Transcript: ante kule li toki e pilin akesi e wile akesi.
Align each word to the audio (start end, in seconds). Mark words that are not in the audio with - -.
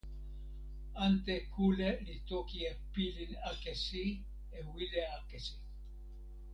ante 1.05 1.33
kule 1.53 1.89
li 2.05 2.15
toki 2.29 2.59
e 2.71 2.73
pilin 2.93 3.31
akesi 3.51 4.03
e 4.57 4.59
wile 4.73 5.01
akesi. 5.17 5.55